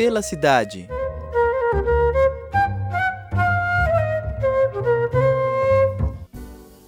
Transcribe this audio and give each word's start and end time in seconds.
Pela 0.00 0.22
cidade. 0.22 0.88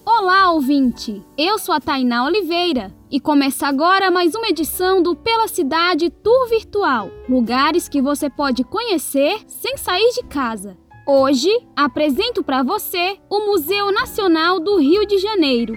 Olá, 0.03 0.51
ouvinte! 0.53 1.23
Eu 1.37 1.59
sou 1.59 1.75
a 1.75 1.79
Tainá 1.79 2.25
Oliveira 2.25 2.91
e 3.11 3.21
começa 3.21 3.67
agora 3.67 4.11
mais 4.11 4.35
uma 4.35 4.49
edição 4.49 5.03
do 5.03 5.15
Pela 5.15 5.47
Cidade 5.47 6.09
Tour 6.09 6.49
Virtual 6.49 7.11
lugares 7.29 7.87
que 7.87 8.01
você 8.01 8.31
pode 8.31 8.65
conhecer 8.65 9.41
sem 9.47 9.77
sair 9.77 10.11
de 10.15 10.23
casa. 10.23 10.79
Hoje 11.07 11.51
apresento 11.77 12.43
para 12.43 12.63
você 12.63 13.19
o 13.29 13.41
Museu 13.45 13.93
Nacional 13.93 14.59
do 14.59 14.79
Rio 14.79 15.05
de 15.07 15.19
Janeiro. 15.19 15.75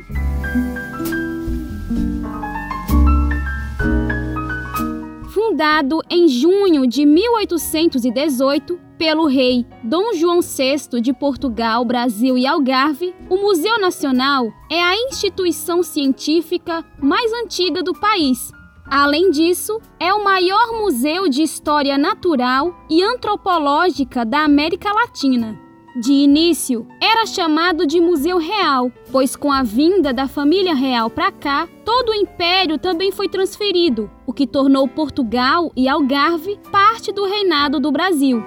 Fundado 5.48 6.02
em 6.10 6.28
junho 6.28 6.88
de 6.88 7.06
1818 7.06 8.80
pelo 8.98 9.28
rei 9.28 9.64
Dom 9.84 10.12
João 10.16 10.40
VI 10.42 11.00
de 11.00 11.14
Portugal, 11.14 11.86
Brasil 11.86 12.36
e 12.36 12.48
Algarve, 12.48 13.14
o 13.30 13.38
Museu 13.38 13.80
Nacional 13.80 14.52
é 14.72 14.82
a 14.82 14.96
instituição 14.96 15.84
científica 15.84 16.84
mais 17.00 17.32
antiga 17.32 17.84
do 17.84 17.94
país. 17.94 18.52
Além 18.88 19.30
disso, 19.30 19.80
é 20.00 20.12
o 20.12 20.24
maior 20.24 20.80
museu 20.80 21.30
de 21.30 21.44
história 21.44 21.96
natural 21.96 22.76
e 22.90 23.04
antropológica 23.04 24.26
da 24.26 24.44
América 24.44 24.92
Latina. 24.92 25.65
De 25.96 26.12
início, 26.12 26.86
era 27.02 27.26
chamado 27.26 27.88
de 27.88 28.02
Museu 28.02 28.38
Real, 28.38 28.92
pois 29.14 29.34
com 29.34 29.50
a 29.50 29.64
vinda 29.64 30.12
da 30.12 30.28
família 30.28 30.76
real 30.76 31.10
para 31.10 31.32
cá, 31.32 31.70
todo 31.86 32.10
o 32.10 32.14
império 32.14 32.78
também 32.78 33.14
foi 33.14 33.30
transferido, 33.30 34.12
o 34.26 34.34
que 34.34 34.46
tornou 34.46 34.90
Portugal 34.90 35.72
e 35.74 35.88
Algarve 35.88 36.60
parte 36.70 37.14
do 37.14 37.24
reinado 37.24 37.80
do 37.80 37.94
Brasil. 37.94 38.44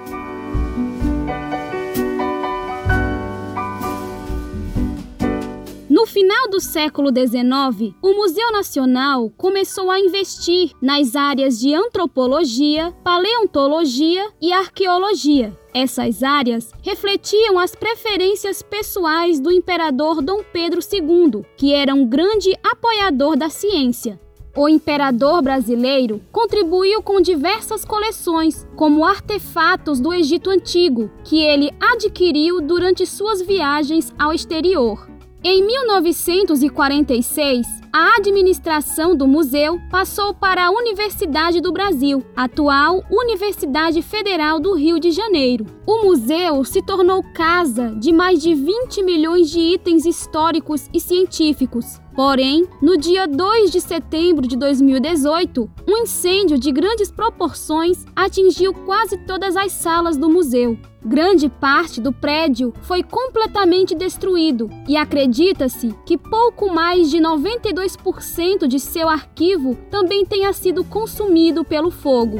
Final 6.09 6.49
do 6.49 6.59
século 6.59 7.09
XIX, 7.09 7.93
o 8.01 8.13
Museu 8.15 8.51
Nacional 8.51 9.31
começou 9.37 9.91
a 9.91 9.99
investir 9.99 10.71
nas 10.81 11.15
áreas 11.15 11.59
de 11.59 11.75
antropologia, 11.75 12.91
paleontologia 13.03 14.27
e 14.41 14.51
arqueologia. 14.51 15.55
Essas 15.71 16.23
áreas 16.23 16.71
refletiam 16.81 17.59
as 17.59 17.75
preferências 17.75 18.63
pessoais 18.63 19.39
do 19.39 19.51
imperador 19.51 20.19
Dom 20.19 20.41
Pedro 20.51 20.79
II, 20.81 21.45
que 21.55 21.73
era 21.73 21.93
um 21.93 22.07
grande 22.07 22.57
apoiador 22.63 23.37
da 23.37 23.49
ciência. 23.49 24.19
O 24.57 24.67
imperador 24.67 25.43
brasileiro 25.43 26.21
contribuiu 26.31 27.03
com 27.03 27.21
diversas 27.21 27.85
coleções, 27.85 28.67
como 28.75 29.05
artefatos 29.05 29.99
do 29.99 30.11
Egito 30.11 30.49
Antigo, 30.49 31.11
que 31.23 31.39
ele 31.39 31.69
adquiriu 31.79 32.59
durante 32.59 33.05
suas 33.05 33.43
viagens 33.43 34.11
ao 34.17 34.33
exterior. 34.33 35.07
Em 35.41 35.65
1946, 35.65 37.65
a 37.93 38.17
administração 38.17 39.15
do 39.15 39.25
museu 39.25 39.79
passou 39.89 40.33
para 40.33 40.65
a 40.65 40.69
Universidade 40.69 41.61
do 41.61 41.71
Brasil, 41.71 42.21
atual 42.35 43.01
Universidade 43.09 44.01
Federal 44.01 44.59
do 44.59 44.75
Rio 44.75 44.99
de 44.99 45.11
Janeiro. 45.11 45.65
O 45.87 46.03
museu 46.03 46.65
se 46.65 46.81
tornou 46.81 47.23
casa 47.33 47.95
de 47.95 48.11
mais 48.11 48.41
de 48.41 48.53
20 48.53 49.01
milhões 49.01 49.49
de 49.49 49.61
itens 49.61 50.05
históricos 50.05 50.89
e 50.93 50.99
científicos. 50.99 52.01
Porém, 52.19 52.67
no 52.81 52.97
dia 52.97 53.25
2 53.25 53.71
de 53.71 53.79
setembro 53.79 54.45
de 54.45 54.57
2018, 54.57 55.71
um 55.87 55.99
incêndio 55.99 56.59
de 56.59 56.69
grandes 56.69 57.09
proporções 57.09 58.05
atingiu 58.13 58.73
quase 58.73 59.17
todas 59.19 59.55
as 59.55 59.71
salas 59.71 60.17
do 60.17 60.29
museu. 60.29 60.77
Grande 61.01 61.47
parte 61.47 62.01
do 62.01 62.11
prédio 62.11 62.73
foi 62.81 63.03
completamente 63.03 63.95
destruído 63.95 64.69
e 64.85 64.97
acredita-se 64.97 65.95
que 66.05 66.17
pouco 66.17 66.69
mais 66.73 67.09
de 67.09 67.19
92% 67.19 68.67
de 68.67 68.81
seu 68.81 69.07
arquivo 69.07 69.75
também 69.89 70.25
tenha 70.25 70.51
sido 70.51 70.83
consumido 70.83 71.63
pelo 71.63 71.89
fogo. 71.89 72.37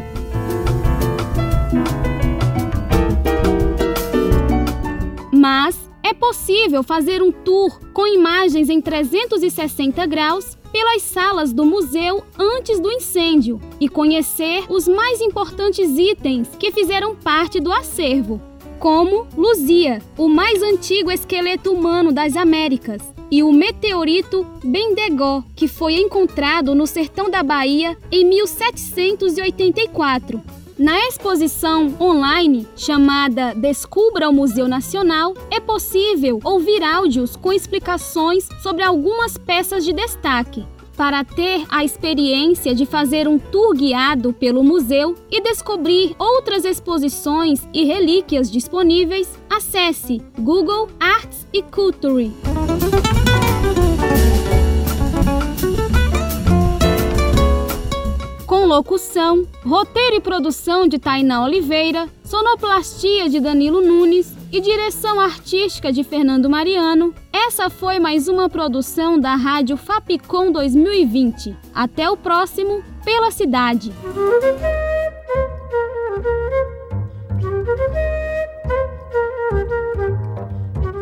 Mas 5.31 5.88
é 6.09 6.13
possível 6.13 6.81
fazer 6.81 7.21
um 7.21 7.31
tour 7.31 7.79
com 7.93 8.07
imagens 8.07 8.67
em 8.67 8.81
360 8.81 10.07
graus 10.07 10.57
pelas 10.71 11.03
salas 11.03 11.53
do 11.53 11.63
museu 11.63 12.23
antes 12.37 12.79
do 12.79 12.91
incêndio 12.91 13.61
e 13.79 13.87
conhecer 13.87 14.63
os 14.69 14.87
mais 14.87 15.21
importantes 15.21 15.99
itens 15.99 16.49
que 16.57 16.71
fizeram 16.71 17.15
parte 17.15 17.59
do 17.59 17.71
acervo, 17.71 18.41
como 18.79 19.27
Luzia, 19.37 20.01
o 20.17 20.27
mais 20.27 20.63
antigo 20.63 21.11
esqueleto 21.11 21.71
humano 21.71 22.11
das 22.11 22.35
Américas, 22.35 23.03
e 23.29 23.43
o 23.43 23.51
meteorito 23.51 24.43
Bendegó, 24.63 25.43
que 25.55 25.67
foi 25.67 25.97
encontrado 25.97 26.73
no 26.73 26.87
sertão 26.87 27.29
da 27.29 27.43
Bahia 27.43 27.95
em 28.11 28.25
1784. 28.25 30.41
Na 30.79 30.97
exposição 31.09 31.93
online 31.99 32.65
chamada 32.73 33.53
Descubra 33.53 34.29
o 34.29 34.33
Museu 34.33 34.65
Nacional, 34.65 35.33
é 35.51 35.59
possível 35.59 36.39
ouvir 36.41 36.81
áudios 36.81 37.35
com 37.35 37.51
explicações 37.51 38.47
sobre 38.63 38.81
algumas 38.81 39.37
peças 39.37 39.83
de 39.83 39.91
destaque. 39.91 40.65
Para 40.95 41.25
ter 41.25 41.65
a 41.67 41.83
experiência 41.83 42.73
de 42.73 42.85
fazer 42.85 43.27
um 43.27 43.37
tour 43.37 43.75
guiado 43.75 44.31
pelo 44.31 44.63
museu 44.63 45.15
e 45.29 45.41
descobrir 45.41 46.15
outras 46.17 46.63
exposições 46.63 47.67
e 47.73 47.83
relíquias 47.83 48.49
disponíveis, 48.49 49.27
acesse 49.49 50.21
Google 50.37 50.87
Arts 50.97 51.45
e 51.51 51.61
Culture. 51.61 52.31
Locução, 58.69 59.47
roteiro 59.65 60.17
e 60.17 60.21
produção 60.21 60.87
de 60.87 60.99
Tainá 60.99 61.43
Oliveira, 61.43 62.07
sonoplastia 62.23 63.27
de 63.27 63.39
Danilo 63.39 63.81
Nunes 63.81 64.31
e 64.51 64.61
direção 64.61 65.19
artística 65.19 65.91
de 65.91 66.03
Fernando 66.03 66.47
Mariano. 66.47 67.13
Essa 67.33 67.67
foi 67.67 67.97
mais 67.97 68.27
uma 68.27 68.47
produção 68.47 69.19
da 69.19 69.33
Rádio 69.33 69.75
Fapcom 69.75 70.51
2020. 70.51 71.57
Até 71.73 72.11
o 72.11 72.15
próximo 72.15 72.83
Pela 73.03 73.31
Cidade. 73.31 73.91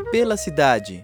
Pela 0.10 0.38
Cidade. 0.38 1.04